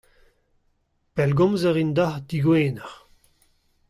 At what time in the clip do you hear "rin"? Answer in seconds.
1.71-1.91